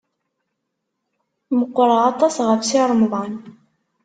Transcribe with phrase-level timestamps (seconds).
[1.57, 3.33] Meqqreɣ aṭas ɣef Si Remḍan.